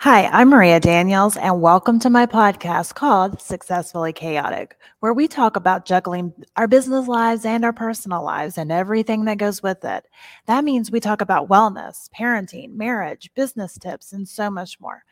Hi, 0.00 0.26
I'm 0.26 0.50
Maria 0.50 0.78
Daniels, 0.78 1.36
and 1.36 1.60
welcome 1.60 1.98
to 1.98 2.08
my 2.08 2.24
podcast 2.24 2.94
called 2.94 3.40
Successfully 3.40 4.12
Chaotic, 4.12 4.76
where 5.00 5.12
we 5.12 5.26
talk 5.26 5.56
about 5.56 5.86
juggling 5.86 6.32
our 6.54 6.68
business 6.68 7.08
lives 7.08 7.44
and 7.44 7.64
our 7.64 7.72
personal 7.72 8.22
lives 8.22 8.58
and 8.58 8.70
everything 8.70 9.24
that 9.24 9.38
goes 9.38 9.60
with 9.60 9.84
it. 9.84 10.04
That 10.46 10.62
means 10.62 10.92
we 10.92 11.00
talk 11.00 11.20
about 11.20 11.48
wellness, 11.48 12.08
parenting, 12.16 12.74
marriage, 12.74 13.32
business 13.34 13.76
tips, 13.76 14.12
and 14.12 14.28
so 14.28 14.50
much 14.50 14.78
more. 14.78 15.02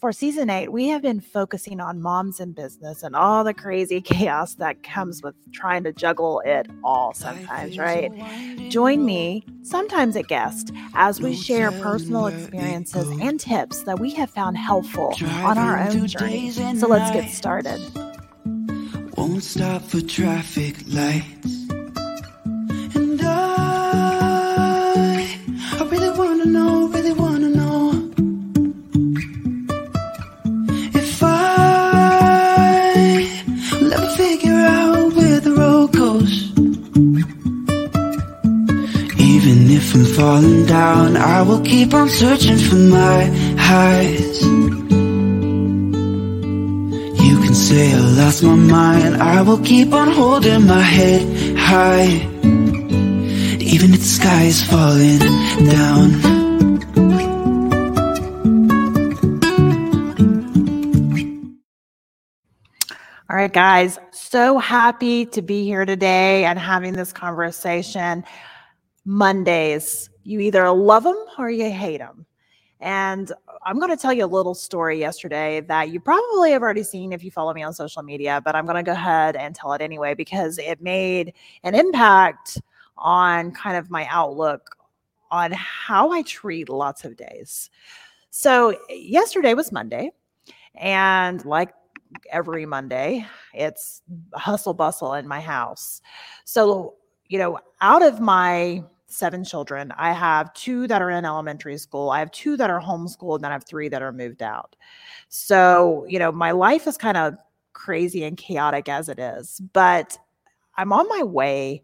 For 0.00 0.12
season 0.12 0.48
eight, 0.48 0.72
we 0.72 0.88
have 0.88 1.02
been 1.02 1.20
focusing 1.20 1.78
on 1.78 2.00
moms 2.00 2.40
in 2.40 2.52
business 2.52 3.02
and 3.02 3.14
all 3.14 3.44
the 3.44 3.52
crazy 3.52 4.00
chaos 4.10 4.54
that 4.54 4.82
comes 4.82 5.22
with 5.22 5.34
trying 5.52 5.84
to 5.84 5.92
juggle 5.92 6.40
it 6.42 6.68
all 6.82 7.12
sometimes, 7.12 7.76
right? 7.76 8.10
Join 8.70 9.04
me, 9.04 9.44
sometimes 9.62 10.16
a 10.16 10.22
guest, 10.22 10.72
as 10.94 11.20
we 11.20 11.36
share 11.36 11.70
personal 11.70 12.28
experiences 12.28 13.08
and 13.20 13.38
tips 13.38 13.82
that 13.82 13.98
we 13.98 14.14
have 14.14 14.30
found 14.30 14.56
helpful 14.56 15.14
on 15.22 15.58
our 15.58 15.78
own 15.78 16.06
journey. 16.06 16.50
So 16.50 16.86
let's 16.88 17.10
get 17.10 17.30
started. 17.30 17.78
Won't 19.18 19.42
stop 19.42 19.82
for 19.82 20.00
traffic 20.00 20.76
lights. 20.88 21.68
And 22.96 23.20
I, 23.22 25.36
I 25.78 25.84
really 25.90 26.18
wanna 26.18 26.46
know, 26.46 26.88
really 26.88 27.12
wanna 27.12 27.29
will 41.60 41.66
keep 41.66 41.92
on 41.94 42.08
searching 42.08 42.56
for 42.56 42.76
my 42.76 43.24
highs. 43.58 44.42
You 47.22 47.40
can 47.42 47.54
say 47.54 47.92
I 47.92 47.98
lost 47.98 48.42
my 48.42 48.54
mind. 48.54 49.16
I 49.22 49.42
will 49.42 49.58
keep 49.58 49.92
on 49.92 50.10
holding 50.10 50.66
my 50.66 50.80
head 50.80 51.58
high. 51.58 52.06
Even 53.60 53.92
if 53.92 53.98
the 53.98 54.12
sky 54.20 54.44
is 54.44 54.62
falling 54.62 55.18
down. 55.68 56.40
All 63.28 63.36
right, 63.36 63.52
guys, 63.52 63.98
so 64.12 64.58
happy 64.58 65.26
to 65.26 65.42
be 65.42 65.64
here 65.64 65.84
today 65.84 66.44
and 66.44 66.58
having 66.58 66.94
this 66.94 67.12
conversation. 67.12 68.24
Mondays, 69.04 70.09
you 70.24 70.40
either 70.40 70.70
love 70.70 71.04
them 71.04 71.24
or 71.38 71.50
you 71.50 71.70
hate 71.70 71.98
them. 71.98 72.26
And 72.80 73.30
I'm 73.66 73.78
going 73.78 73.90
to 73.90 73.96
tell 73.96 74.12
you 74.12 74.24
a 74.24 74.26
little 74.26 74.54
story 74.54 74.98
yesterday 74.98 75.60
that 75.62 75.90
you 75.90 76.00
probably 76.00 76.52
have 76.52 76.62
already 76.62 76.82
seen 76.82 77.12
if 77.12 77.22
you 77.22 77.30
follow 77.30 77.52
me 77.52 77.62
on 77.62 77.74
social 77.74 78.02
media, 78.02 78.40
but 78.42 78.56
I'm 78.56 78.64
going 78.64 78.76
to 78.76 78.82
go 78.82 78.92
ahead 78.92 79.36
and 79.36 79.54
tell 79.54 79.74
it 79.74 79.82
anyway 79.82 80.14
because 80.14 80.58
it 80.58 80.80
made 80.80 81.34
an 81.62 81.74
impact 81.74 82.60
on 82.96 83.52
kind 83.52 83.76
of 83.76 83.90
my 83.90 84.06
outlook 84.06 84.76
on 85.30 85.52
how 85.52 86.10
I 86.10 86.22
treat 86.22 86.68
lots 86.68 87.04
of 87.04 87.16
days. 87.16 87.70
So, 88.30 88.78
yesterday 88.88 89.54
was 89.54 89.72
Monday, 89.72 90.12
and 90.74 91.44
like 91.44 91.72
every 92.30 92.64
Monday, 92.66 93.26
it's 93.52 94.02
hustle 94.34 94.74
bustle 94.74 95.14
in 95.14 95.26
my 95.26 95.40
house. 95.40 96.00
So, 96.44 96.94
you 97.28 97.38
know, 97.38 97.58
out 97.80 98.02
of 98.02 98.20
my 98.20 98.84
seven 99.12 99.44
children. 99.44 99.92
I 99.96 100.12
have 100.12 100.52
two 100.54 100.86
that 100.88 101.02
are 101.02 101.10
in 101.10 101.24
elementary 101.24 101.78
school. 101.78 102.10
I 102.10 102.18
have 102.20 102.30
two 102.30 102.56
that 102.56 102.70
are 102.70 102.80
homeschooled, 102.80 103.36
and 103.36 103.46
I 103.46 103.52
have 103.52 103.64
three 103.64 103.88
that 103.88 104.02
are 104.02 104.12
moved 104.12 104.42
out. 104.42 104.76
So, 105.28 106.04
you 106.08 106.18
know, 106.18 106.32
my 106.32 106.50
life 106.52 106.86
is 106.86 106.96
kind 106.96 107.16
of 107.16 107.34
crazy 107.72 108.24
and 108.24 108.36
chaotic 108.36 108.88
as 108.88 109.08
it 109.08 109.18
is, 109.18 109.60
but 109.72 110.18
I'm 110.76 110.92
on 110.92 111.08
my 111.08 111.22
way 111.22 111.82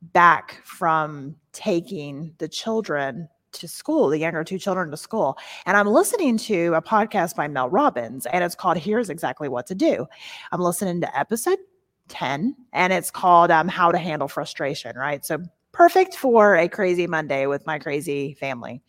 back 0.00 0.60
from 0.64 1.36
taking 1.52 2.34
the 2.38 2.48
children 2.48 3.28
to 3.52 3.68
school, 3.68 4.08
the 4.08 4.18
younger 4.18 4.44
two 4.44 4.58
children 4.58 4.90
to 4.90 4.96
school. 4.96 5.38
And 5.66 5.76
I'm 5.76 5.88
listening 5.88 6.36
to 6.38 6.74
a 6.74 6.82
podcast 6.82 7.34
by 7.34 7.48
Mel 7.48 7.68
Robbins, 7.68 8.26
and 8.26 8.44
it's 8.44 8.54
called 8.54 8.78
Here's 8.78 9.10
Exactly 9.10 9.48
What 9.48 9.66
to 9.68 9.74
Do. 9.74 10.06
I'm 10.52 10.60
listening 10.60 11.00
to 11.00 11.18
episode 11.18 11.58
10, 12.08 12.54
and 12.72 12.92
it's 12.92 13.10
called 13.10 13.50
um, 13.50 13.68
How 13.68 13.90
to 13.90 13.98
Handle 13.98 14.28
Frustration, 14.28 14.96
right? 14.96 15.24
So 15.24 15.38
perfect 15.78 16.16
for 16.16 16.56
a 16.56 16.68
crazy 16.68 17.06
Monday 17.06 17.46
with 17.46 17.64
my 17.64 17.78
crazy 17.78 18.34
family. 18.34 18.82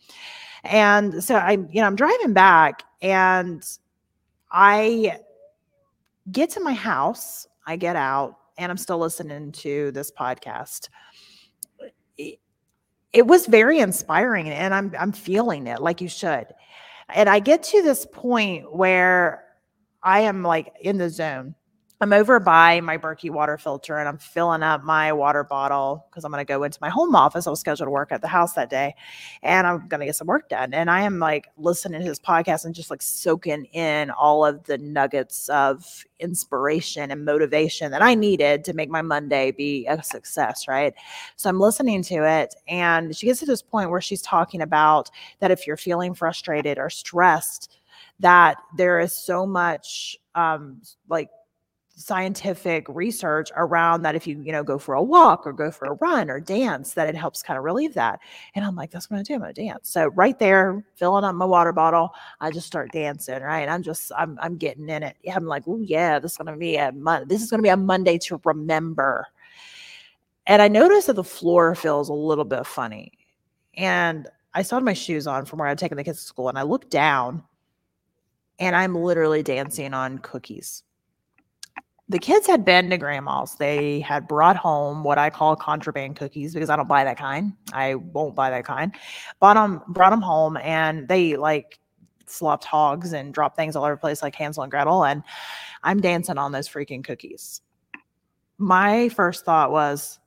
And 0.64 1.22
so 1.22 1.36
I'm, 1.36 1.68
you 1.70 1.80
know, 1.80 1.86
I'm 1.86 1.94
driving 1.94 2.32
back 2.32 2.82
and 3.00 3.62
I 4.50 5.16
get 6.32 6.50
to 6.50 6.60
my 6.60 6.74
house, 6.74 7.46
I 7.64 7.76
get 7.76 7.94
out, 7.94 8.38
and 8.58 8.72
I'm 8.72 8.76
still 8.76 8.98
listening 8.98 9.52
to 9.52 9.92
this 9.92 10.10
podcast. 10.10 10.88
It, 12.18 12.40
it 13.12 13.24
was 13.24 13.46
very 13.46 13.78
inspiring 13.78 14.48
and 14.48 14.74
I'm 14.74 14.92
I'm 14.98 15.12
feeling 15.12 15.68
it 15.68 15.80
like 15.80 16.00
you 16.00 16.08
should. 16.08 16.46
And 17.08 17.28
I 17.28 17.38
get 17.38 17.62
to 17.62 17.82
this 17.82 18.04
point 18.12 18.74
where 18.74 19.44
I 20.02 20.20
am 20.20 20.42
like 20.42 20.72
in 20.80 20.98
the 20.98 21.08
zone 21.08 21.54
I'm 22.02 22.14
over 22.14 22.40
by 22.40 22.80
my 22.80 22.96
Berkey 22.96 23.28
water 23.28 23.58
filter 23.58 23.98
and 23.98 24.08
I'm 24.08 24.16
filling 24.16 24.62
up 24.62 24.82
my 24.82 25.12
water 25.12 25.44
bottle 25.44 26.06
because 26.08 26.24
I'm 26.24 26.30
going 26.30 26.40
to 26.40 26.50
go 26.50 26.62
into 26.62 26.78
my 26.80 26.88
home 26.88 27.14
office. 27.14 27.46
I 27.46 27.50
was 27.50 27.60
scheduled 27.60 27.88
to 27.88 27.90
work 27.90 28.10
at 28.10 28.22
the 28.22 28.26
house 28.26 28.54
that 28.54 28.70
day 28.70 28.94
and 29.42 29.66
I'm 29.66 29.86
going 29.86 30.00
to 30.00 30.06
get 30.06 30.16
some 30.16 30.26
work 30.26 30.48
done. 30.48 30.72
And 30.72 30.90
I 30.90 31.02
am 31.02 31.18
like 31.18 31.48
listening 31.58 32.00
to 32.00 32.06
his 32.06 32.18
podcast 32.18 32.64
and 32.64 32.74
just 32.74 32.90
like 32.90 33.02
soaking 33.02 33.66
in 33.66 34.10
all 34.12 34.46
of 34.46 34.64
the 34.64 34.78
nuggets 34.78 35.50
of 35.50 36.06
inspiration 36.20 37.10
and 37.10 37.26
motivation 37.26 37.90
that 37.90 38.00
I 38.00 38.14
needed 38.14 38.64
to 38.64 38.72
make 38.72 38.88
my 38.88 39.02
Monday 39.02 39.50
be 39.50 39.86
a 39.86 40.02
success. 40.02 40.66
Right. 40.66 40.94
So 41.36 41.50
I'm 41.50 41.60
listening 41.60 42.02
to 42.04 42.26
it. 42.26 42.54
And 42.66 43.14
she 43.14 43.26
gets 43.26 43.40
to 43.40 43.46
this 43.46 43.60
point 43.60 43.90
where 43.90 44.00
she's 44.00 44.22
talking 44.22 44.62
about 44.62 45.10
that 45.40 45.50
if 45.50 45.66
you're 45.66 45.76
feeling 45.76 46.14
frustrated 46.14 46.78
or 46.78 46.88
stressed, 46.88 47.76
that 48.20 48.56
there 48.74 49.00
is 49.00 49.12
so 49.12 49.44
much 49.44 50.16
um, 50.34 50.80
like 51.10 51.28
scientific 52.00 52.86
research 52.88 53.50
around 53.56 54.00
that 54.00 54.14
if 54.14 54.26
you 54.26 54.40
you 54.40 54.52
know 54.52 54.64
go 54.64 54.78
for 54.78 54.94
a 54.94 55.02
walk 55.02 55.46
or 55.46 55.52
go 55.52 55.70
for 55.70 55.84
a 55.84 55.92
run 56.00 56.30
or 56.30 56.40
dance 56.40 56.94
that 56.94 57.06
it 57.06 57.14
helps 57.14 57.42
kind 57.42 57.58
of 57.58 57.64
relieve 57.64 57.92
that. 57.92 58.20
And 58.54 58.64
i'm 58.64 58.74
like 58.74 58.90
that's 58.90 59.10
what 59.10 59.16
i'm 59.18 59.22
gonna 59.22 59.24
do 59.24 59.34
i'm 59.34 59.40
gonna 59.40 59.52
dance. 59.52 59.90
So 59.90 60.06
right 60.08 60.38
there 60.38 60.82
filling 60.94 61.24
up 61.24 61.34
my 61.34 61.44
water 61.44 61.72
bottle 61.72 62.14
i 62.40 62.50
just 62.50 62.66
start 62.66 62.90
dancing 62.92 63.42
right? 63.42 63.68
I'm 63.68 63.82
just 63.82 64.10
i'm, 64.16 64.38
I'm 64.40 64.56
getting 64.56 64.88
in 64.88 65.02
it. 65.02 65.16
I'm 65.30 65.44
like 65.46 65.64
oh 65.66 65.80
yeah 65.82 66.18
this 66.18 66.32
is 66.32 66.38
gonna 66.38 66.56
be 66.56 66.76
a 66.76 66.90
mon- 66.92 67.28
this 67.28 67.42
is 67.42 67.50
gonna 67.50 67.62
be 67.62 67.68
a 67.68 67.76
monday 67.76 68.16
to 68.18 68.40
remember. 68.44 69.26
And 70.46 70.62
i 70.62 70.68
noticed 70.68 71.06
that 71.08 71.16
the 71.16 71.24
floor 71.24 71.74
feels 71.74 72.08
a 72.08 72.14
little 72.14 72.46
bit 72.46 72.66
funny. 72.66 73.12
And 73.74 74.26
i 74.54 74.62
had 74.62 74.82
my 74.82 74.94
shoes 74.94 75.26
on 75.26 75.44
from 75.44 75.58
where 75.58 75.68
i'd 75.68 75.78
taken 75.78 75.98
the 75.98 76.04
kids 76.04 76.20
to 76.20 76.24
school 76.24 76.48
and 76.48 76.58
i 76.58 76.62
looked 76.62 76.90
down 76.90 77.44
and 78.58 78.74
i'm 78.74 78.94
literally 78.94 79.42
dancing 79.42 79.92
on 79.92 80.18
cookies 80.18 80.82
the 82.10 82.18
kids 82.18 82.44
had 82.44 82.64
been 82.64 82.90
to 82.90 82.98
grandma's. 82.98 83.54
They 83.54 84.00
had 84.00 84.26
brought 84.26 84.56
home 84.56 85.04
what 85.04 85.16
I 85.16 85.30
call 85.30 85.54
contraband 85.54 86.16
cookies 86.16 86.52
because 86.52 86.68
I 86.68 86.74
don't 86.74 86.88
buy 86.88 87.04
that 87.04 87.16
kind. 87.16 87.52
I 87.72 87.94
won't 87.94 88.34
buy 88.34 88.50
that 88.50 88.64
kind. 88.64 88.92
Bought 89.38 89.54
them, 89.54 89.80
brought 89.86 90.10
them 90.10 90.20
home, 90.20 90.56
and 90.56 91.06
they 91.06 91.36
like 91.36 91.78
slopped 92.26 92.64
hogs 92.64 93.12
and 93.12 93.32
dropped 93.32 93.54
things 93.54 93.76
all 93.76 93.84
over 93.84 93.94
the 93.94 94.00
place 94.00 94.22
like 94.22 94.34
Hansel 94.34 94.64
and 94.64 94.72
Gretel. 94.72 95.04
And 95.04 95.22
I'm 95.84 96.00
dancing 96.00 96.36
on 96.36 96.50
those 96.50 96.68
freaking 96.68 97.04
cookies. 97.04 97.60
My 98.58 99.08
first 99.10 99.44
thought 99.44 99.70
was, 99.70 100.18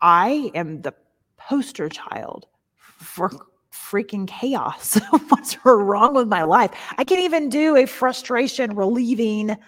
I 0.00 0.50
am 0.54 0.80
the 0.80 0.94
poster 1.36 1.90
child 1.90 2.46
for 2.76 3.30
freaking 3.70 4.26
chaos. 4.26 4.98
What's 5.28 5.58
wrong 5.66 6.14
with 6.14 6.28
my 6.28 6.44
life? 6.44 6.70
I 6.96 7.04
can't 7.04 7.20
even 7.20 7.50
do 7.50 7.76
a 7.76 7.84
frustration 7.84 8.74
relieving 8.74 9.58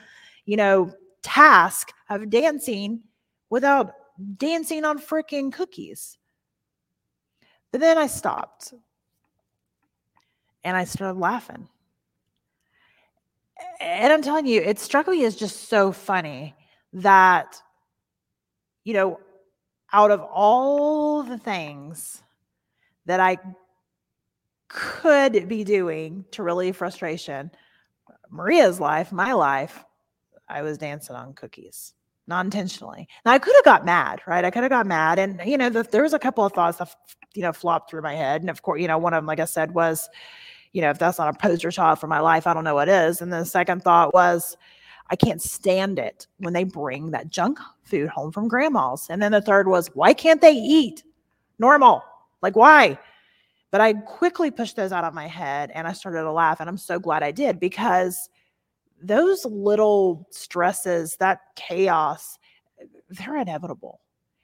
you 0.49 0.57
know, 0.57 0.91
task 1.21 1.93
of 2.09 2.31
dancing 2.31 3.03
without 3.51 3.93
dancing 4.39 4.83
on 4.83 4.99
freaking 4.99 5.53
cookies. 5.53 6.17
But 7.71 7.83
then 7.83 7.99
I 7.99 8.07
stopped 8.07 8.73
and 10.65 10.75
I 10.75 10.85
started 10.85 11.21
laughing. 11.21 11.69
And 13.79 14.11
I'm 14.11 14.23
telling 14.23 14.47
you, 14.47 14.63
it 14.63 14.79
struck 14.79 15.07
me 15.07 15.23
as 15.27 15.37
just 15.37 15.69
so 15.69 15.93
funny 15.93 16.57
that, 16.95 17.61
you 18.85 18.95
know, 18.95 19.21
out 19.93 20.11
of 20.11 20.23
all 20.23 21.25
the 21.25 21.37
things 21.37 22.23
that 23.05 23.21
I 23.21 23.37
could 24.69 25.47
be 25.47 25.63
doing 25.63 26.25
to 26.31 26.43
relieve 26.43 26.77
frustration, 26.77 27.51
Maria's 28.31 28.81
life, 28.81 29.13
my 29.13 29.35
life, 29.35 29.85
I 30.49 30.63
was 30.63 30.79
dancing 30.79 31.17
on 31.17 31.35
cookies, 31.35 31.95
not 32.27 32.45
intentionally. 32.45 33.09
Now 33.25 33.33
I 33.33 33.39
could 33.39 33.55
have 33.57 33.65
got 33.65 33.85
mad, 33.85 34.21
right? 34.27 34.45
I 34.45 34.51
could 34.51 34.63
have 34.63 34.71
got 34.71 34.87
mad, 34.87 35.19
and 35.19 35.41
you 35.45 35.59
know, 35.59 35.69
the, 35.71 35.83
there 35.83 36.03
was 36.03 36.15
a 36.15 36.19
couple 36.19 36.45
of 36.45 36.53
thoughts 36.53 36.79
that 36.79 36.95
you 37.35 37.43
know 37.43 37.53
flopped 37.53 37.91
through 37.91 38.03
my 38.03 38.15
head, 38.15 38.41
and 38.41 38.51
of 38.51 38.63
course, 38.63 38.81
you 38.81 38.89
know, 38.89 38.99
one 38.99 39.15
of 39.15 39.19
them, 39.19 39.27
like 39.27 39.41
I 39.41 39.45
said, 39.45 39.73
was, 39.73 40.09
you 40.73 40.81
know, 40.83 40.91
if 40.91 40.99
that's 40.99 41.19
not 41.19 41.35
a 41.35 41.39
poster 41.39 41.71
child 41.71 41.99
for 41.99 42.07
my 42.07 42.21
life, 42.21 42.47
I 42.47 42.55
don't 42.55 42.65
know 42.65 42.75
what 42.75 42.89
is. 42.89 43.21
And 43.21 43.33
the 43.33 43.45
second 43.45 43.83
thought 43.83 44.15
was, 44.15 44.57
I 45.11 45.17
can't 45.17 45.41
stand 45.41 45.99
it 45.99 46.27
when 46.39 46.53
they 46.53 46.65
bring 46.65 47.11
that 47.13 47.29
junk 47.29 47.59
food 47.83 48.09
home 48.09 48.31
from 48.31 48.49
grandma's. 48.49 49.07
And 49.09 49.23
then 49.23 49.33
the 49.33 49.41
third 49.41 49.69
was, 49.69 49.89
why 49.95 50.13
can't 50.13 50.41
they 50.41 50.53
eat 50.53 51.03
normal? 51.59 52.03
Like, 52.43 52.57
why? 52.57 52.99
But 53.71 53.81
I 53.81 53.95
quickly 53.95 54.51
pushed 54.51 54.77
those 54.77 54.93
out 54.93 55.05
of 55.05 55.15
my 55.15 55.27
head 55.27 55.71
and 55.75 55.87
I 55.87 55.93
started 55.93 56.23
to 56.23 56.33
laugh. 56.33 56.61
And 56.61 56.69
I'm 56.69 56.79
so 56.79 56.99
glad 56.99 57.23
I 57.23 57.31
did 57.31 57.59
because 57.59 58.29
those 59.03 59.45
little 59.45 60.27
stresses, 60.31 61.17
that 61.17 61.41
chaos, 61.57 62.39
they're 63.11 63.37
inevitable. 63.37 64.01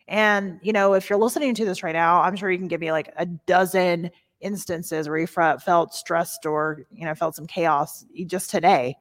And, 0.06 0.60
you 0.62 0.72
know, 0.72 0.94
if 0.94 1.08
you're 1.08 1.18
listening 1.18 1.54
to 1.54 1.64
this 1.64 1.82
right 1.82 1.94
now, 1.94 2.20
I'm 2.20 2.36
sure 2.36 2.50
you 2.50 2.58
can 2.58 2.68
give 2.68 2.80
me 2.80 2.92
like 2.92 3.12
a 3.16 3.26
dozen 3.26 4.10
instances 4.40 5.08
where 5.08 5.18
you 5.18 5.26
felt 5.26 5.94
stressed 5.94 6.44
or, 6.44 6.86
you 6.92 7.04
know, 7.04 7.14
felt 7.14 7.34
some 7.34 7.46
chaos 7.46 8.04
just 8.26 8.50
today. 8.50 8.96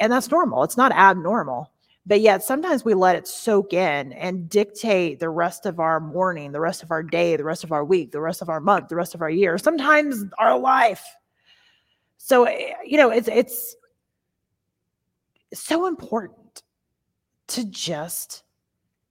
And 0.00 0.12
that's 0.12 0.30
normal. 0.30 0.62
It's 0.62 0.76
not 0.76 0.92
abnormal. 0.92 1.70
But 2.04 2.20
yet 2.20 2.42
sometimes 2.42 2.84
we 2.84 2.94
let 2.94 3.14
it 3.14 3.28
soak 3.28 3.72
in 3.72 4.12
and 4.12 4.48
dictate 4.48 5.20
the 5.20 5.30
rest 5.30 5.66
of 5.66 5.78
our 5.78 6.00
morning, 6.00 6.50
the 6.50 6.60
rest 6.60 6.82
of 6.82 6.90
our 6.90 7.02
day, 7.02 7.36
the 7.36 7.44
rest 7.44 7.62
of 7.62 7.70
our 7.70 7.84
week, 7.84 8.10
the 8.10 8.20
rest 8.20 8.42
of 8.42 8.48
our 8.48 8.60
month, 8.60 8.88
the 8.88 8.96
rest 8.96 9.14
of 9.14 9.22
our 9.22 9.30
year, 9.30 9.56
sometimes 9.56 10.24
our 10.38 10.58
life. 10.58 11.04
So, 12.18 12.44
eh, 12.44 12.72
you 12.84 12.96
know, 12.96 13.10
it's 13.10 13.28
it's 13.28 13.76
so 15.60 15.86
important 15.86 16.62
to 17.48 17.64
just 17.66 18.44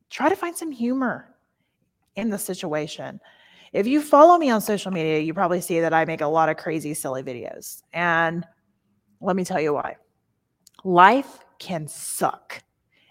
try 0.09 0.29
to 0.29 0.35
find 0.35 0.55
some 0.55 0.71
humor 0.71 1.35
in 2.15 2.29
the 2.29 2.38
situation. 2.38 3.19
If 3.73 3.88
you 3.88 4.01
follow 4.01 4.38
me 4.38 4.49
on 4.49 4.61
social 4.61 4.91
media, 4.91 5.19
you 5.19 5.33
probably 5.33 5.61
see 5.61 5.79
that 5.79 5.93
I 5.93 6.05
make 6.05 6.21
a 6.21 6.27
lot 6.27 6.49
of 6.49 6.57
crazy, 6.57 6.93
silly 6.93 7.23
videos. 7.23 7.83
And 7.93 8.45
let 9.21 9.35
me 9.35 9.45
tell 9.45 9.61
you 9.61 9.73
why. 9.73 9.95
Life 10.83 11.45
can 11.59 11.88
suck. 11.88 12.61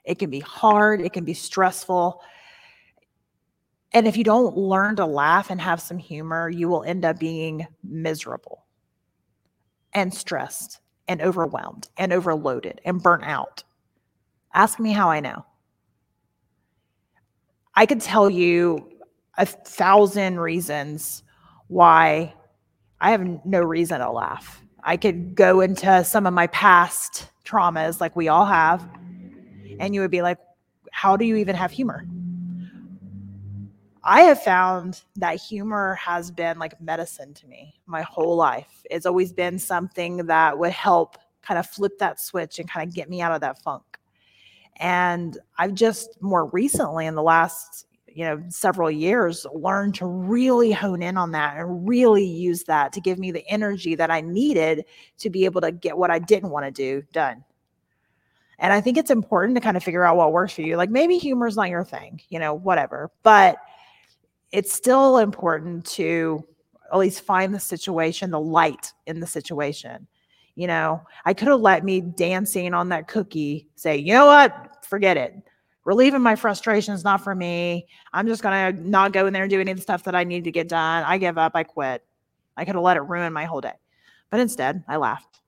It 0.05 0.19
can 0.19 0.29
be 0.29 0.41
hard, 0.41 1.01
it 1.01 1.13
can 1.13 1.25
be 1.25 1.35
stressful. 1.35 2.21
And 3.93 4.07
if 4.07 4.17
you 4.17 4.25
don't 4.25 4.57
learn 4.57 4.97
to 4.97 5.07
laugh 5.07 5.51
and 5.51 5.61
have 5.61 5.81
some 5.81 5.99
humor, 5.99 6.49
you 6.49 6.69
will 6.69 6.85
end 6.85 7.05
up 7.05 7.19
being 7.19 7.67
miserable 7.83 8.67
and 9.93 10.13
stressed 10.13 10.81
and 11.11 11.21
overwhelmed 11.21 11.89
and 11.97 12.13
overloaded 12.13 12.81
and 12.85 13.03
burnt 13.03 13.25
out. 13.25 13.65
Ask 14.55 14.79
me 14.79 14.93
how 14.93 15.11
I 15.11 15.19
know. 15.19 15.45
I 17.75 17.85
could 17.85 18.01
tell 18.01 18.31
you 18.31 18.89
a 19.37 19.45
thousand 19.45 20.39
reasons 20.39 21.25
why 21.67 22.33
I 23.01 23.11
have 23.11 23.45
no 23.45 23.59
reason 23.61 23.99
to 23.99 24.09
laugh. 24.09 24.63
I 24.85 24.97
could 24.97 25.35
go 25.35 25.61
into 25.61 26.05
some 26.05 26.29
of 26.29 26.33
my 26.33 26.47
past 26.47 27.29
traumas, 27.45 28.01
like 28.01 28.15
we 28.15 28.29
all 28.29 28.47
have, 28.47 28.89
and 29.81 29.93
you 29.93 30.03
would 30.03 30.13
be 30.13 30.23
like, 30.23 30.39
how 30.93 31.17
do 31.17 31.25
you 31.25 31.35
even 31.37 31.57
have 31.57 31.73
humor? 31.73 32.07
I 34.03 34.23
have 34.23 34.43
found 34.43 35.03
that 35.17 35.41
humor 35.41 35.95
has 35.95 36.31
been 36.31 36.59
like 36.59 36.81
medicine 36.81 37.35
to 37.35 37.47
me 37.47 37.81
my 37.87 38.03
whole 38.03 38.37
life. 38.37 38.83
It's 38.91 39.07
always 39.07 39.33
been 39.33 39.59
something 39.59 40.27
that 40.27 40.59
would 40.59 40.73
help 40.73 41.19
kind 41.43 41.59
of 41.59 41.67
flip 41.67 41.99
that 41.99 42.21
switch 42.21 42.59
and 42.59 42.69
kind 42.69 42.89
of 42.89 42.95
get 42.95 43.11
me 43.11 43.21
out 43.21 43.33
of 43.33 43.41
that 43.43 43.63
funk. 43.63 43.83
And 44.77 45.39
I've 45.59 45.75
just 45.75 46.17
more 46.23 46.47
recently, 46.47 47.07
in 47.07 47.15
the 47.15 47.23
last 47.23 47.87
you 48.13 48.25
know 48.25 48.43
several 48.49 48.91
years 48.91 49.47
learned 49.55 49.95
to 49.95 50.07
really 50.07 50.73
hone 50.73 51.03
in 51.03 51.17
on 51.17 51.33
that 51.33 51.57
and 51.57 51.89
really 51.89 52.25
use 52.25 52.65
that 52.65 52.93
to 52.93 53.01
give 53.01 53.19
me 53.19 53.31
the 53.31 53.47
energy 53.49 53.95
that 53.95 54.11
i 54.11 54.21
needed 54.21 54.85
to 55.19 55.31
be 55.31 55.45
able 55.45 55.61
to 55.61 55.71
get 55.71 55.97
what 55.97 56.11
i 56.11 56.19
didn't 56.19 56.51
want 56.51 56.65
to 56.67 56.71
do 56.71 57.03
done 57.13 57.45
and 58.59 58.73
i 58.73 58.81
think 58.81 58.99
it's 58.99 59.11
important 59.11 59.55
to 59.55 59.61
kind 59.61 59.77
of 59.77 59.85
figure 59.85 60.05
out 60.05 60.17
what 60.17 60.33
works 60.33 60.53
for 60.53 60.63
you 60.63 60.77
like 60.77 60.91
maybe 60.91 61.19
humor 61.19 61.47
is 61.47 61.57
not 61.57 61.69
your 61.69 61.85
thing 61.85 62.21
you 62.31 62.39
know 62.39 62.53
whatever 62.55 63.11
but 63.23 63.59
it's 64.53 64.73
still 64.73 65.19
important 65.19 65.85
to 65.85 66.45
at 66.93 66.99
least 66.99 67.23
find 67.23 67.55
the 67.55 67.61
situation 67.61 68.31
the 68.31 68.41
light 68.41 68.93
in 69.07 69.21
the 69.21 69.27
situation 69.27 70.07
you 70.55 70.67
know 70.67 71.01
i 71.25 71.33
could 71.33 71.49
have 71.49 71.61
let 71.61 71.85
me 71.85 72.01
dancing 72.01 72.75
on 72.75 72.89
that 72.89 73.09
cookie 73.09 73.69
say 73.77 73.97
you 73.97 74.13
know 74.13 74.27
what 74.27 74.85
forget 74.85 75.17
it 75.17 75.35
relieving 75.85 76.23
my 76.23 76.37
frustration 76.37 76.95
is 76.95 77.05
not 77.05 77.23
for 77.23 77.35
me. 77.35 77.87
I'm 78.13 78.27
just 78.27 78.43
going 78.43 78.77
to 78.77 78.89
not 78.89 79.13
go 79.13 79.27
in 79.27 79.33
there 79.33 79.43
and 79.43 79.51
do 79.51 79.61
any 79.61 79.71
of 79.71 79.77
the 79.77 79.83
stuff 79.83 80.05
that 80.05 80.15
I 80.15 80.25
need 80.25 80.45
to 80.45 80.53
get 80.53 80.69
done. 80.69 81.05
I 81.05 81.19
give 81.19 81.39
up. 81.39 81.53
I 81.55 81.65
quit. 81.65 82.05
I 82.57 82.65
could 82.65 82.75
have 82.75 82.85
let 82.85 82.97
it 82.97 83.01
ruin 83.01 83.33
my 83.33 83.45
whole 83.45 83.61
day. 83.61 83.73
But 84.31 84.41
instead, 84.41 84.85
I 84.87 84.97
laughed. 84.97 85.41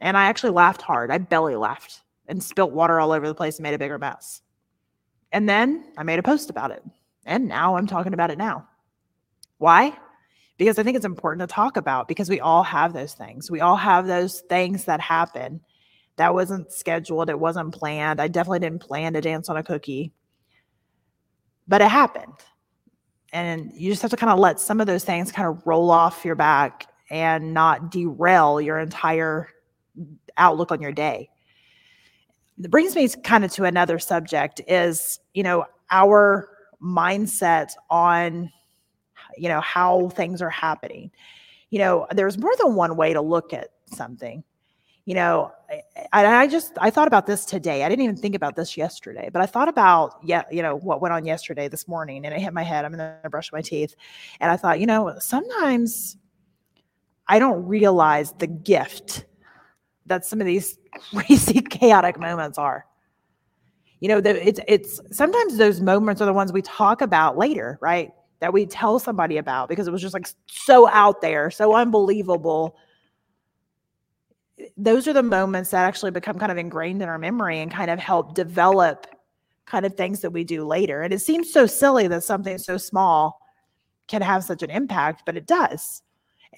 And 0.00 0.16
I 0.16 0.26
actually 0.26 0.50
laughed 0.50 0.82
hard. 0.82 1.10
I 1.10 1.18
belly 1.18 1.56
laughed 1.56 2.02
and 2.26 2.42
spilt 2.42 2.72
water 2.72 3.00
all 3.00 3.12
over 3.12 3.26
the 3.26 3.34
place 3.34 3.58
and 3.58 3.62
made 3.62 3.74
a 3.74 3.78
bigger 3.78 3.98
mess. 3.98 4.42
And 5.32 5.48
then 5.48 5.92
I 5.96 6.02
made 6.02 6.18
a 6.18 6.22
post 6.22 6.50
about 6.50 6.70
it. 6.70 6.82
And 7.24 7.48
now 7.48 7.76
I'm 7.76 7.86
talking 7.86 8.14
about 8.14 8.30
it 8.30 8.38
now. 8.38 8.66
Why? 9.58 9.96
Because 10.56 10.78
I 10.78 10.82
think 10.82 10.96
it's 10.96 11.04
important 11.04 11.48
to 11.48 11.52
talk 11.52 11.76
about 11.76 12.06
because 12.06 12.28
we 12.28 12.40
all 12.40 12.62
have 12.62 12.92
those 12.92 13.14
things. 13.14 13.50
We 13.50 13.60
all 13.60 13.76
have 13.76 14.06
those 14.06 14.40
things 14.42 14.84
that 14.84 15.00
happen 15.00 15.60
that 16.16 16.34
wasn't 16.34 16.72
scheduled. 16.72 17.28
It 17.28 17.38
wasn't 17.38 17.74
planned. 17.74 18.20
I 18.20 18.28
definitely 18.28 18.60
didn't 18.60 18.80
plan 18.80 19.14
to 19.14 19.20
dance 19.20 19.48
on 19.48 19.56
a 19.56 19.62
cookie, 19.62 20.12
but 21.66 21.80
it 21.80 21.88
happened. 21.88 22.34
And 23.32 23.72
you 23.74 23.90
just 23.90 24.02
have 24.02 24.12
to 24.12 24.16
kind 24.16 24.30
of 24.30 24.38
let 24.38 24.60
some 24.60 24.80
of 24.80 24.86
those 24.86 25.04
things 25.04 25.32
kind 25.32 25.48
of 25.48 25.66
roll 25.66 25.90
off 25.90 26.24
your 26.24 26.36
back 26.36 26.86
and 27.10 27.52
not 27.52 27.90
derail 27.90 28.60
your 28.60 28.78
entire 28.78 29.48
outlook 30.36 30.70
on 30.70 30.80
your 30.80 30.92
day. 30.92 31.28
It 32.62 32.70
brings 32.70 32.94
me 32.94 33.08
kind 33.08 33.44
of 33.44 33.52
to 33.54 33.64
another 33.64 33.98
subject 33.98 34.60
is, 34.68 35.18
you 35.32 35.42
know, 35.42 35.64
our 35.90 36.48
mindset 36.82 37.72
on, 37.90 38.50
you 39.36 39.48
know, 39.48 39.60
how 39.60 40.08
things 40.10 40.42
are 40.42 40.50
happening. 40.50 41.10
You 41.70 41.78
know, 41.80 42.06
there's 42.10 42.38
more 42.38 42.54
than 42.58 42.74
one 42.74 42.96
way 42.96 43.12
to 43.12 43.20
look 43.20 43.52
at 43.52 43.70
something. 43.86 44.44
You 45.06 45.14
know 45.14 45.52
I, 46.14 46.24
I 46.24 46.46
just 46.46 46.72
i 46.80 46.88
thought 46.88 47.08
about 47.08 47.26
this 47.26 47.44
today. 47.44 47.84
I 47.84 47.90
didn't 47.90 48.04
even 48.04 48.16
think 48.16 48.34
about 48.34 48.56
this 48.56 48.74
yesterday 48.74 49.28
but 49.30 49.42
i 49.42 49.46
thought 49.46 49.68
about 49.68 50.18
yeah 50.24 50.44
you 50.50 50.62
know 50.62 50.76
what 50.76 51.02
went 51.02 51.12
on 51.12 51.26
yesterday 51.26 51.68
this 51.68 51.86
morning 51.86 52.24
and 52.24 52.34
it 52.34 52.40
hit 52.40 52.54
my 52.54 52.62
head. 52.62 52.86
I'm 52.86 52.92
gonna 52.92 53.18
brush 53.30 53.52
my 53.52 53.60
teeth. 53.60 53.94
And 54.40 54.50
i 54.50 54.56
thought 54.56 54.80
you 54.80 54.86
know 54.86 55.14
sometimes 55.18 56.16
i 57.28 57.38
don't 57.38 57.66
realize 57.66 58.32
the 58.32 58.46
gift 58.46 59.26
that 60.06 60.24
some 60.24 60.40
of 60.40 60.46
these 60.46 60.78
crazy 61.14 61.60
chaotic 61.60 62.18
moments 62.18 62.56
are 62.56 62.86
you 64.00 64.08
know 64.08 64.20
the, 64.20 64.46
it's 64.46 64.60
it's 64.66 65.00
sometimes 65.10 65.56
those 65.56 65.80
moments 65.80 66.20
are 66.20 66.26
the 66.26 66.32
ones 66.32 66.52
we 66.52 66.62
talk 66.62 67.00
about 67.00 67.36
later 67.36 67.78
right 67.80 68.12
that 68.40 68.52
we 68.52 68.66
tell 68.66 68.98
somebody 68.98 69.38
about 69.38 69.68
because 69.68 69.86
it 69.86 69.90
was 69.90 70.02
just 70.02 70.14
like 70.14 70.28
so 70.46 70.88
out 70.88 71.20
there 71.20 71.50
so 71.50 71.74
unbelievable 71.74 72.76
those 74.76 75.08
are 75.08 75.12
the 75.12 75.22
moments 75.22 75.70
that 75.70 75.84
actually 75.84 76.10
become 76.10 76.38
kind 76.38 76.52
of 76.52 76.58
ingrained 76.58 77.02
in 77.02 77.08
our 77.08 77.18
memory 77.18 77.60
and 77.60 77.70
kind 77.70 77.90
of 77.90 77.98
help 77.98 78.34
develop 78.34 79.06
kind 79.66 79.86
of 79.86 79.94
things 79.94 80.20
that 80.20 80.30
we 80.30 80.44
do 80.44 80.64
later. 80.64 81.02
And 81.02 81.12
it 81.12 81.20
seems 81.20 81.52
so 81.52 81.66
silly 81.66 82.06
that 82.08 82.22
something 82.24 82.58
so 82.58 82.76
small 82.76 83.40
can 84.06 84.22
have 84.22 84.44
such 84.44 84.62
an 84.62 84.70
impact, 84.70 85.22
but 85.26 85.36
it 85.36 85.46
does. 85.46 86.02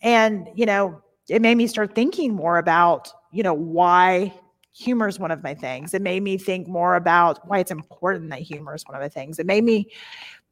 And, 0.03 0.49
you 0.55 0.67
know, 0.67 1.01
it 1.29 1.41
made 1.41 1.57
me 1.57 1.67
start 1.67 1.95
thinking 1.95 2.35
more 2.35 2.59
about, 2.59 3.11
you 3.33 3.43
know, 3.43 3.55
why 3.55 4.35
humor 4.77 5.09
is 5.09 5.19
one 5.19 5.31
of 5.31 5.43
my 5.43 5.55
things. 5.55 5.95
It 5.95 6.03
made 6.03 6.23
me 6.23 6.37
think 6.37 6.69
more 6.69 6.97
about 6.97 7.47
why 7.49 7.61
it's 7.61 7.71
important 7.71 8.29
that 8.31 8.41
humor 8.41 8.75
is 8.75 8.85
one 8.87 8.95
of 8.95 9.03
the 9.03 9.09
things. 9.09 9.39
It 9.39 9.47
made 9.47 9.65
me 9.65 9.89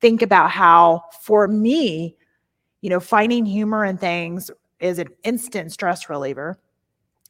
think 0.01 0.23
about 0.23 0.51
how, 0.51 1.05
for 1.21 1.47
me, 1.47 2.17
you 2.81 2.89
know, 2.89 3.01
finding 3.01 3.45
humor 3.45 3.85
in 3.85 3.99
things 3.99 4.51
is 4.81 4.99
an 4.99 5.09
instant 5.25 5.73
stress 5.73 6.09
reliever 6.09 6.59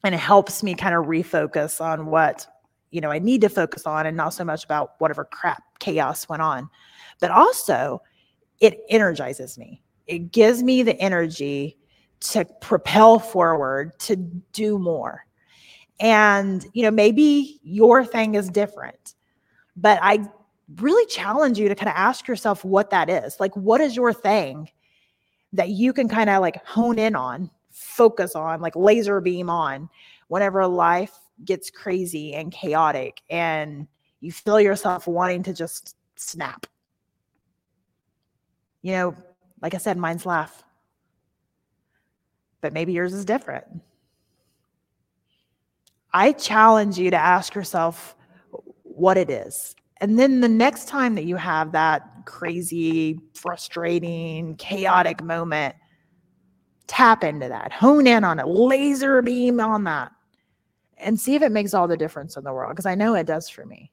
and 0.05 0.15
it 0.15 0.19
helps 0.19 0.63
me 0.63 0.75
kind 0.75 0.95
of 0.95 1.07
refocus 1.07 1.81
on 1.81 2.07
what 2.07 2.47
you 2.91 3.01
know 3.01 3.11
I 3.11 3.19
need 3.19 3.41
to 3.41 3.49
focus 3.49 3.87
on 3.87 4.07
and 4.07 4.17
not 4.17 4.35
so 4.35 4.45
much 4.45 4.65
about 4.65 4.93
whatever 4.99 5.25
crap 5.25 5.63
chaos 5.81 6.29
went 6.29 6.43
on. 6.43 6.69
But 7.21 7.33
also 7.33 8.03
it 8.61 8.81
energizes 8.89 9.59
me. 9.59 9.83
It 10.07 10.31
gives 10.31 10.63
me 10.63 10.83
the 10.83 10.99
energy 11.01 11.77
to 12.21 12.45
propel 12.61 13.19
forward, 13.19 13.99
to 14.01 14.17
do 14.17 14.79
more. 14.79 15.27
And 16.01 16.67
you 16.73 16.83
know, 16.83 16.91
maybe 16.91 17.61
your 17.63 18.05
thing 18.05 18.35
is 18.35 18.49
different. 18.49 19.15
But 19.77 19.99
I 20.03 20.29
really 20.77 21.07
challenge 21.07 21.59
you 21.59 21.69
to 21.69 21.75
kind 21.75 21.89
of 21.89 21.95
ask 21.97 22.27
yourself 22.27 22.65
what 22.65 22.91
that 22.91 23.11
is. 23.11 23.39
Like 23.41 23.55
what 23.57 23.81
is 23.81 23.97
your 23.97 24.13
thing 24.13 24.71
that 25.53 25.69
you 25.71 25.93
can 25.93 26.09
kind 26.09 26.31
of 26.31 26.41
like 26.41 26.65
hone 26.67 26.99
in 26.99 27.15
on 27.15 27.51
focus 27.71 28.35
on, 28.35 28.61
like 28.61 28.77
laser 28.77 29.21
beam 29.21 29.51
on, 29.51 29.89
whenever 30.29 30.67
life 30.67 31.13
gets 31.45 31.71
crazy 31.71 32.35
and 32.35 32.53
chaotic 32.53 33.21
and 33.31 33.87
you 34.21 34.33
feel 34.33 34.61
yourself 34.61 35.07
wanting 35.07 35.43
to 35.43 35.53
just 35.53 35.97
snap. 36.17 36.67
You 38.83 38.93
know, 38.93 39.17
like 39.61 39.75
I 39.75 39.79
said, 39.79 39.97
mine's 39.97 40.25
laugh. 40.27 40.63
but 42.65 42.73
maybe 42.73 42.95
yours 42.95 43.13
is 43.13 43.27
different. 43.27 43.67
I 46.15 46.33
challenge 46.33 46.97
you 46.97 47.11
to 47.11 47.17
ask 47.17 47.55
yourself 47.55 48.17
what 48.83 49.17
it 49.17 49.29
is. 49.29 49.75
And 50.01 50.19
then 50.19 50.41
the 50.41 50.49
next 50.49 50.87
time 50.87 51.17
that 51.17 51.25
you 51.25 51.37
have 51.37 51.73
that 51.73 52.09
crazy, 52.25 53.19
frustrating, 53.35 54.57
chaotic 54.57 55.23
moment, 55.23 55.75
tap 56.87 57.25
into 57.25 57.49
that, 57.49 57.73
hone 57.73 58.07
in 58.07 58.23
on 58.23 58.39
it, 58.39 58.47
laser 58.47 59.23
beam 59.23 59.59
on 59.61 59.85
that, 59.85 60.13
and 60.99 61.19
see 61.19 61.35
if 61.35 61.43
it 61.43 61.53
makes 61.53 61.75
all 61.75 61.89
the 61.89 61.97
difference 61.97 62.37
in 62.37 62.45
the 62.45 62.53
world. 62.53 62.71
Because 62.71 62.87
I 62.87 62.95
know 62.95 63.15
it 63.15 63.27
does 63.27 63.49
for 63.49 63.67
me. 63.67 63.91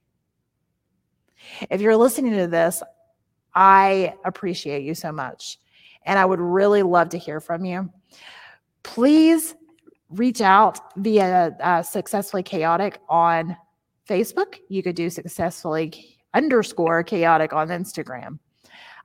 If 1.71 1.81
you're 1.81 1.97
listening 1.97 2.33
to 2.33 2.47
this, 2.47 2.83
I 3.55 4.13
appreciate 4.25 4.83
you 4.83 4.93
so 4.93 5.11
much. 5.11 5.59
And 6.05 6.19
I 6.19 6.25
would 6.25 6.39
really 6.39 6.83
love 6.83 7.09
to 7.09 7.17
hear 7.17 7.39
from 7.39 7.65
you. 7.65 7.89
Please 8.83 9.55
reach 10.11 10.41
out 10.41 10.79
via 10.97 11.55
uh, 11.59 11.81
Successfully 11.81 12.43
Chaotic 12.43 12.99
on 13.09 13.55
Facebook. 14.07 14.59
You 14.69 14.83
could 14.83 14.95
do 14.95 15.09
Successfully 15.09 16.17
underscore 16.33 17.03
chaotic 17.03 17.53
on 17.53 17.69
Instagram. 17.69 18.39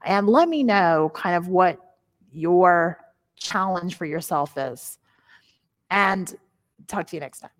And 0.05 0.29
let 0.29 0.49
me 0.49 0.63
know 0.63 1.11
kind 1.15 1.37
of 1.37 1.49
what 1.49 1.79
your 2.31 2.99
challenge 3.37 3.97
for 3.97 4.07
yourself 4.07 4.57
is. 4.57 4.99
And 5.91 6.33
talk 6.87 7.07
to 7.09 7.17
you 7.17 7.21
next 7.21 7.41
time. 7.41 7.51